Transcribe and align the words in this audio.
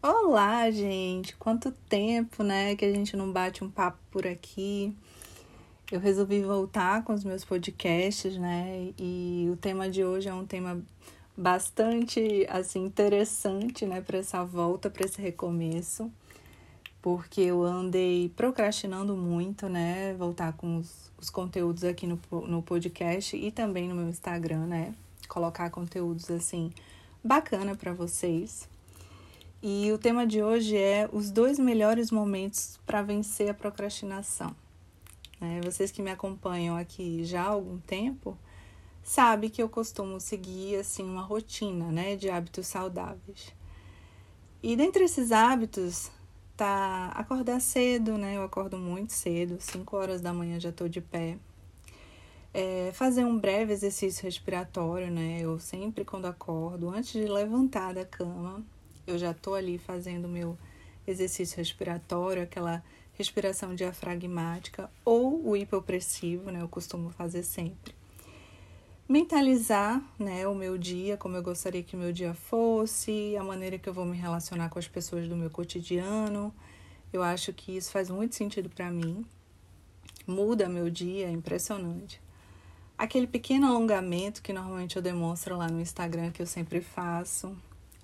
Olá, 0.00 0.70
gente! 0.70 1.34
Quanto 1.36 1.72
tempo, 1.72 2.44
né, 2.44 2.76
que 2.76 2.84
a 2.84 2.92
gente 2.92 3.16
não 3.16 3.32
bate 3.32 3.64
um 3.64 3.70
papo 3.70 3.98
por 4.12 4.28
aqui. 4.28 4.96
Eu 5.90 5.98
resolvi 5.98 6.40
voltar 6.40 7.02
com 7.02 7.12
os 7.12 7.24
meus 7.24 7.44
podcasts, 7.44 8.36
né? 8.38 8.92
E 8.96 9.48
o 9.50 9.56
tema 9.56 9.90
de 9.90 10.04
hoje 10.04 10.28
é 10.28 10.32
um 10.32 10.46
tema 10.46 10.80
bastante 11.36 12.46
assim 12.48 12.84
interessante, 12.84 13.86
né, 13.86 14.00
para 14.00 14.18
essa 14.18 14.44
volta, 14.44 14.88
para 14.88 15.04
esse 15.04 15.20
recomeço, 15.20 16.08
porque 17.02 17.40
eu 17.40 17.64
andei 17.64 18.28
procrastinando 18.36 19.16
muito, 19.16 19.68
né, 19.68 20.14
voltar 20.14 20.52
com 20.52 20.78
os, 20.78 21.10
os 21.20 21.28
conteúdos 21.28 21.82
aqui 21.82 22.06
no, 22.06 22.20
no 22.46 22.62
podcast 22.62 23.36
e 23.36 23.50
também 23.50 23.88
no 23.88 23.96
meu 23.96 24.08
Instagram, 24.08 24.66
né, 24.66 24.94
colocar 25.28 25.70
conteúdos 25.70 26.30
assim 26.30 26.72
bacana 27.24 27.74
para 27.74 27.92
vocês. 27.92 28.68
E 29.60 29.90
o 29.90 29.98
tema 29.98 30.24
de 30.24 30.40
hoje 30.40 30.76
é 30.76 31.08
os 31.12 31.32
dois 31.32 31.58
melhores 31.58 32.12
momentos 32.12 32.78
para 32.86 33.02
vencer 33.02 33.50
a 33.50 33.54
procrastinação. 33.54 34.54
É, 35.40 35.60
vocês 35.62 35.90
que 35.90 36.00
me 36.00 36.12
acompanham 36.12 36.76
aqui 36.76 37.24
já 37.24 37.42
há 37.42 37.48
algum 37.48 37.78
tempo 37.78 38.38
sabem 39.02 39.50
que 39.50 39.60
eu 39.60 39.68
costumo 39.68 40.20
seguir 40.20 40.76
assim 40.76 41.02
uma 41.02 41.22
rotina, 41.22 41.90
né, 41.90 42.14
de 42.14 42.30
hábitos 42.30 42.68
saudáveis. 42.68 43.52
E 44.62 44.76
dentre 44.76 45.04
esses 45.04 45.32
hábitos 45.32 46.08
tá 46.56 47.12
acordar 47.14 47.60
cedo, 47.60 48.18
né? 48.18 48.36
Eu 48.36 48.42
acordo 48.42 48.76
muito 48.76 49.12
cedo, 49.12 49.58
5 49.60 49.96
horas 49.96 50.20
da 50.20 50.32
manhã 50.32 50.58
já 50.58 50.70
estou 50.70 50.88
de 50.88 51.00
pé. 51.00 51.38
É, 52.54 52.90
fazer 52.92 53.24
um 53.24 53.38
breve 53.38 53.72
exercício 53.72 54.24
respiratório, 54.24 55.10
né? 55.10 55.40
Eu 55.40 55.58
sempre 55.58 56.04
quando 56.04 56.26
acordo, 56.26 56.90
antes 56.90 57.12
de 57.12 57.26
levantar 57.26 57.94
da 57.94 58.04
cama, 58.04 58.64
eu 59.10 59.18
já 59.18 59.30
estou 59.30 59.54
ali 59.54 59.78
fazendo 59.78 60.28
meu 60.28 60.56
exercício 61.06 61.56
respiratório, 61.56 62.42
aquela 62.42 62.82
respiração 63.14 63.74
diafragmática 63.74 64.90
ou 65.04 65.48
o 65.48 65.56
hipopressivo, 65.56 66.50
né? 66.50 66.62
Eu 66.62 66.68
costumo 66.68 67.10
fazer 67.10 67.42
sempre. 67.42 67.94
Mentalizar, 69.08 70.02
né, 70.18 70.46
o 70.46 70.54
meu 70.54 70.76
dia, 70.76 71.16
como 71.16 71.34
eu 71.34 71.42
gostaria 71.42 71.82
que 71.82 71.96
o 71.96 71.98
meu 71.98 72.12
dia 72.12 72.34
fosse, 72.34 73.34
a 73.38 73.42
maneira 73.42 73.78
que 73.78 73.88
eu 73.88 73.92
vou 73.94 74.04
me 74.04 74.16
relacionar 74.16 74.68
com 74.68 74.78
as 74.78 74.86
pessoas 74.86 75.26
do 75.26 75.34
meu 75.34 75.48
cotidiano. 75.48 76.54
Eu 77.10 77.22
acho 77.22 77.52
que 77.54 77.74
isso 77.74 77.90
faz 77.90 78.10
muito 78.10 78.34
sentido 78.34 78.68
para 78.68 78.90
mim. 78.90 79.24
Muda 80.26 80.68
meu 80.68 80.90
dia, 80.90 81.26
é 81.26 81.30
impressionante. 81.30 82.20
Aquele 82.98 83.26
pequeno 83.26 83.66
alongamento 83.66 84.42
que 84.42 84.52
normalmente 84.52 84.96
eu 84.96 85.02
demonstro 85.02 85.56
lá 85.56 85.68
no 85.68 85.80
Instagram 85.80 86.30
que 86.30 86.42
eu 86.42 86.46
sempre 86.46 86.82
faço, 86.82 87.56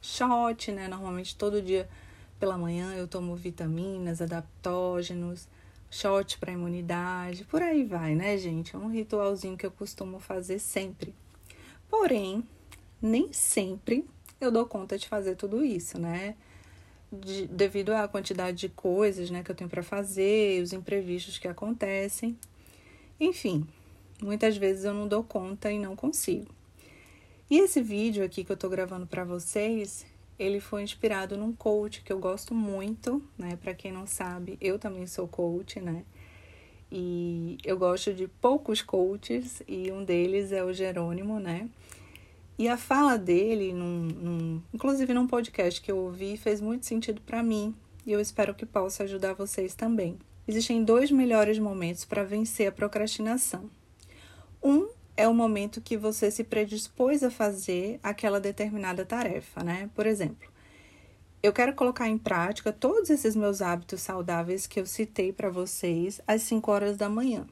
shot, 0.05 0.71
né? 0.71 0.87
Normalmente 0.87 1.35
todo 1.35 1.63
dia 1.63 1.89
pela 2.39 2.59
manhã 2.59 2.95
eu 2.95 3.09
tomo 3.09 3.35
vitaminas, 3.35 4.21
adaptógenos, 4.21 5.49
shot 5.91 6.39
para 6.39 6.53
imunidade, 6.53 7.45
por 7.45 7.63
aí 7.63 7.85
vai, 7.85 8.15
né, 8.15 8.37
gente? 8.37 8.77
É 8.77 8.79
um 8.79 8.91
ritualzinho 8.91 9.57
que 9.57 9.65
eu 9.65 9.71
costumo 9.71 10.21
fazer 10.21 10.59
sempre. 10.59 11.15
Porém, 11.89 12.47
nem 13.01 13.33
sempre 13.33 14.05
eu 14.41 14.51
dou 14.51 14.67
conta 14.67 14.99
de 14.99 15.09
fazer 15.09 15.37
tudo 15.37 15.65
isso, 15.65 15.99
né? 15.99 16.37
De, 17.11 17.47
devido 17.47 17.91
à 17.91 18.07
quantidade 18.07 18.59
de 18.59 18.69
coisas, 18.69 19.31
né, 19.31 19.43
que 19.43 19.51
eu 19.51 19.55
tenho 19.55 19.71
para 19.71 19.83
fazer, 19.83 20.61
os 20.63 20.73
imprevistos 20.73 21.39
que 21.39 21.49
acontecem. 21.49 22.37
Enfim, 23.21 23.67
muitas 24.21 24.57
vezes 24.57 24.85
eu 24.85 24.93
não 24.93 25.07
dou 25.07 25.23
conta 25.23 25.71
e 25.71 25.79
não 25.79 25.95
consigo. 25.95 26.53
E 27.55 27.59
esse 27.59 27.81
vídeo 27.81 28.25
aqui 28.25 28.43
que 28.43 28.51
eu 28.51 28.57
tô 28.57 28.69
gravando 28.69 29.07
para 29.07 29.23
vocês, 29.23 30.05
ele 30.37 30.59
foi 30.59 30.83
inspirado 30.83 31.37
num 31.37 31.53
coach 31.53 32.03
que 32.03 32.13
eu 32.13 32.19
gosto 32.19 32.53
muito, 32.53 33.23
né? 33.39 33.55
Para 33.55 33.73
quem 33.73 33.93
não 33.93 34.09
sabe, 34.09 34.59
eu 34.61 34.77
também 34.77 35.07
sou 35.07 35.29
coach, 35.29 35.81
né? 35.81 36.03
E 36.91 37.57
eu 37.65 37.79
gosto 37.79 38.13
de 38.13 38.27
poucos 38.27 38.83
coaches 38.83 39.63
e 39.69 39.89
um 39.93 40.05
deles 40.05 40.51
é 40.51 40.65
o 40.65 40.73
Jerônimo, 40.73 41.39
né? 41.39 41.69
E 42.59 42.67
a 42.67 42.77
fala 42.77 43.17
dele, 43.17 43.73
num, 43.73 44.09
num, 44.09 44.63
inclusive 44.75 45.15
num 45.15 45.29
podcast 45.29 45.81
que 45.81 45.93
eu 45.93 45.99
ouvi, 45.99 46.37
fez 46.37 46.61
muito 46.61 46.87
sentido 46.87 47.21
para 47.21 47.41
mim 47.41 47.73
e 48.05 48.11
eu 48.11 48.19
espero 48.19 48.53
que 48.53 48.67
possa 48.67 49.05
ajudar 49.05 49.35
vocês 49.35 49.77
também. 49.77 50.19
Existem 50.49 50.83
dois 50.83 51.09
melhores 51.09 51.61
momentos 51.61 52.05
para 52.05 52.25
vencer 52.25 52.67
a 52.67 52.73
procrastinação. 52.73 53.71
Um 54.61 54.89
é 55.17 55.29
o 55.29 55.35
momento 55.35 55.81
que 55.81 55.97
você 55.97 56.31
se 56.31 56.43
predispôs 56.43 57.23
a 57.23 57.31
fazer 57.31 58.01
aquela 58.03 58.41
determinada 58.41 59.05
tarefa, 59.05 59.63
né? 59.63 59.91
Por 59.95 60.07
exemplo, 60.07 60.49
eu 61.43 61.53
quero 61.53 61.75
colocar 61.75 62.09
em 62.09 62.19
prática 62.19 62.73
todos 62.73 63.11
esses 63.11 63.37
meus 63.37 63.61
hábitos 63.63 64.01
saudáveis 64.01 64.67
que 64.67 64.81
eu 64.81 64.87
citei 64.87 65.33
para 65.33 65.51
vocês 65.51 66.21
às 66.27 66.43
5 66.43 66.71
horas 66.71 66.97
da 66.97 67.09
manhã. 67.09 67.47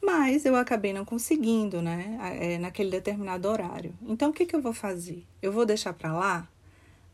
Mas 0.00 0.44
eu 0.44 0.54
acabei 0.54 0.92
não 0.92 1.04
conseguindo, 1.04 1.82
né? 1.82 2.16
É, 2.40 2.56
naquele 2.56 2.90
determinado 2.90 3.48
horário. 3.48 3.92
Então, 4.02 4.30
o 4.30 4.32
que, 4.32 4.46
que 4.46 4.54
eu 4.54 4.62
vou 4.62 4.72
fazer? 4.72 5.26
Eu 5.42 5.50
vou 5.50 5.66
deixar 5.66 5.92
para 5.92 6.12
lá? 6.12 6.48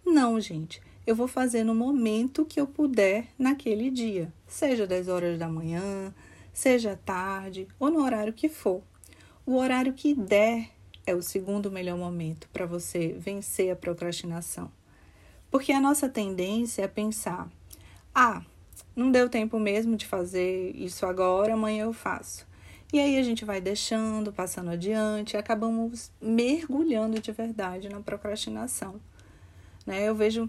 Não, 0.05 0.39
gente. 0.39 0.83
Eu 1.07 1.17
vou 1.17 1.27
fazer 1.27 1.65
no 1.65 1.75
momento 1.75 2.45
que 2.45 2.61
eu 2.61 2.67
puder 2.67 3.27
naquele 3.39 3.91
dia, 3.91 4.33
seja 4.47 4.87
10 4.87 5.09
horas 5.09 5.39
da 5.39 5.49
manhã, 5.49 6.15
seja 6.53 6.99
tarde 7.05 7.67
ou 7.79 7.91
no 7.91 8.03
horário 8.03 8.33
que 8.33 8.49
for. 8.49 8.83
O 9.47 9.57
horário 9.57 9.93
que 9.93 10.15
der 10.15 10.71
é 11.07 11.15
o 11.15 11.21
segundo 11.21 11.71
melhor 11.71 11.99
momento 11.99 12.49
para 12.51 12.65
você 12.65 13.09
vencer 13.19 13.71
a 13.71 13.77
procrastinação. 13.77 14.71
Porque 15.51 15.71
a 15.71 15.81
nossa 15.81 16.09
tendência 16.09 16.83
é 16.83 16.89
pensar: 16.89 17.51
ah, 18.15 18.43
não 18.97 19.11
deu 19.11 19.29
tempo 19.29 19.59
mesmo 19.59 19.97
de 19.97 20.07
fazer 20.07 20.75
isso 20.75 21.05
agora, 21.05 21.53
amanhã 21.53 21.85
eu 21.85 21.93
faço. 21.93 22.47
E 22.91 22.99
aí 22.99 23.19
a 23.19 23.23
gente 23.23 23.45
vai 23.45 23.61
deixando, 23.61 24.33
passando 24.33 24.71
adiante, 24.71 25.35
e 25.35 25.37
acabamos 25.37 26.11
mergulhando 26.21 27.21
de 27.21 27.33
verdade 27.33 27.89
na 27.89 28.01
procrastinação. 28.01 29.01
Né? 29.85 30.09
Eu 30.09 30.15
vejo 30.15 30.49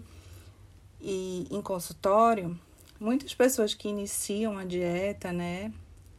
e, 1.00 1.46
em 1.50 1.60
consultório 1.60 2.58
muitas 2.98 3.34
pessoas 3.34 3.74
que 3.74 3.88
iniciam 3.88 4.56
a 4.56 4.64
dieta, 4.64 5.32
né? 5.32 5.70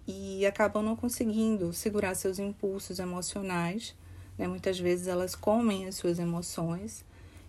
E 0.07 0.45
acabam 0.45 0.81
não 0.81 0.95
conseguindo 0.95 1.73
segurar 1.73 2.16
seus 2.16 2.40
impulsos 2.40 2.97
emocionais. 2.97 3.94
Né? 4.38 4.47
Muitas 4.47 4.79
vezes 4.79 5.07
elas 5.07 5.35
comem 5.35 5.85
as 5.85 5.95
suas 5.95 6.18
emoções, 6.18 7.03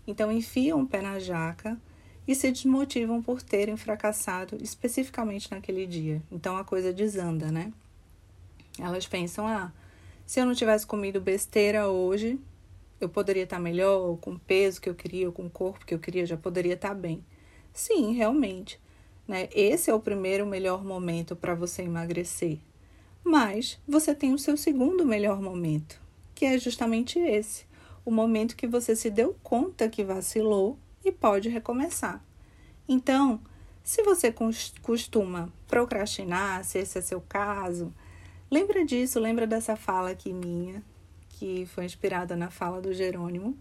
então 0.07 0.33
enfiam 0.33 0.83
o 0.83 0.87
pé 0.87 1.01
na 1.01 1.19
jaca 1.19 1.79
e 2.27 2.35
se 2.35 2.51
desmotivam 2.51 3.23
por 3.23 3.41
terem 3.41 3.77
fracassado 3.77 4.59
especificamente 4.61 5.51
naquele 5.51 5.87
dia. 5.87 6.23
Então 6.31 6.57
a 6.57 6.65
coisa 6.65 6.93
desanda, 6.93 7.53
né? 7.53 7.73
Elas 8.79 9.07
pensam: 9.07 9.47
ah, 9.47 9.73
se 10.27 10.41
eu 10.41 10.45
não 10.45 10.55
tivesse 10.55 10.87
comido 10.87 11.21
besteira 11.21 11.89
hoje, 11.89 12.39
eu 13.01 13.09
poderia 13.09 13.45
estar 13.45 13.59
melhor, 13.59 14.01
ou 14.01 14.17
com 14.17 14.33
o 14.33 14.39
peso 14.39 14.81
que 14.81 14.89
eu 14.89 14.95
queria, 14.95 15.27
ou 15.27 15.33
com 15.33 15.47
o 15.47 15.51
corpo 15.51 15.87
que 15.87 15.95
eu 15.95 15.99
queria, 15.99 16.27
já 16.27 16.37
poderia 16.37 16.75
estar 16.75 16.95
bem. 16.95 17.25
Sim, 17.73 18.13
realmente. 18.13 18.79
Né? 19.29 19.47
Esse 19.55 19.91
é 19.91 19.95
o 19.95 20.01
primeiro 20.01 20.47
melhor 20.47 20.83
momento 20.83 21.37
para 21.37 21.55
você 21.55 21.83
emagrecer. 21.83 22.59
Mas 23.23 23.79
você 23.87 24.15
tem 24.15 24.33
o 24.33 24.39
seu 24.39 24.57
segundo 24.57 25.05
melhor 25.05 25.43
momento, 25.43 26.01
que 26.35 26.47
é 26.47 26.59
justamente 26.59 27.19
esse, 27.19 27.67
o 28.07 28.11
momento 28.11 28.57
que 28.57 28.67
você 28.67 28.97
se 28.97 29.11
deu 29.11 29.37
conta 29.43 29.87
que 29.87 30.03
vacilou 30.03 30.79
e 31.05 31.13
pode 31.13 31.51
recomeçar. 31.51 32.25
Então, 32.89 33.39
se 33.85 34.03
você 34.03 34.35
costuma 34.81 35.53
procrastinar, 35.67 36.65
se 36.65 36.79
esse 36.79 36.99
é 36.99 37.03
seu 37.03 37.21
caso, 37.21 37.93
lembra 38.51 38.83
disso, 38.83 39.21
lembra 39.21 39.47
dessa 39.47 39.77
fala 39.77 40.11
aqui 40.11 40.33
minha, 40.33 40.83
que 41.29 41.67
foi 41.67 41.85
inspirada 41.85 42.35
na 42.35 42.49
fala 42.51 42.81
do 42.81 42.95
Jerônimo, 42.95 43.55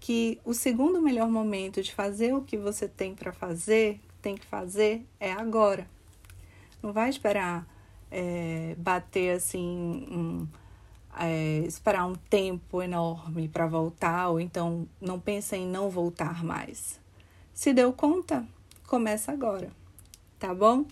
que 0.00 0.40
o 0.44 0.52
segundo 0.52 1.00
melhor 1.00 1.30
momento 1.30 1.80
de 1.80 1.94
fazer 1.94 2.34
o 2.34 2.42
que 2.42 2.56
você 2.56 2.88
tem 2.88 3.14
para 3.14 3.32
fazer 3.32 4.00
tem 4.22 4.36
que 4.36 4.46
fazer 4.46 5.04
é 5.20 5.32
agora. 5.32 5.86
Não 6.82 6.92
vai 6.92 7.10
esperar 7.10 7.66
é, 8.10 8.74
bater 8.78 9.36
assim, 9.36 10.06
um, 10.10 10.48
é, 11.18 11.58
esperar 11.66 12.06
um 12.06 12.14
tempo 12.14 12.82
enorme 12.82 13.48
para 13.48 13.66
voltar, 13.66 14.28
ou 14.28 14.40
então 14.40 14.88
não 15.00 15.18
pensa 15.18 15.56
em 15.56 15.66
não 15.66 15.90
voltar 15.90 16.44
mais. 16.44 17.00
Se 17.52 17.72
deu 17.72 17.92
conta? 17.92 18.46
Começa 18.86 19.32
agora, 19.32 19.70
tá 20.38 20.54
bom? 20.54 20.84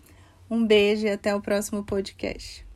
Um 0.50 0.66
beijo 0.66 1.06
e 1.06 1.10
até 1.10 1.34
o 1.34 1.40
próximo 1.40 1.84
podcast. 1.84 2.69